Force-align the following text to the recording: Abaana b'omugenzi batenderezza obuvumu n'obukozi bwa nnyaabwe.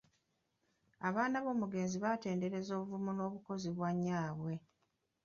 Abaana 1.07 1.37
b'omugenzi 1.45 1.97
batenderezza 2.05 2.71
obuvumu 2.79 3.11
n'obukozi 3.13 3.69
bwa 3.75 3.89
nnyaabwe. 3.95 4.53